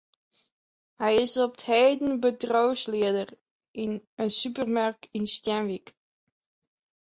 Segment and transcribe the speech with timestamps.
[0.99, 3.29] Hy is op 't heden bedriuwslieder
[3.83, 3.93] yn
[4.23, 5.87] in supermerk yn Stienwyk.